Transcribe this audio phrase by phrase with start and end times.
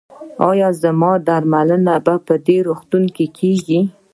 [0.49, 1.93] ایا زما درملنه
[2.27, 3.79] په دې روغتون کې کیږي؟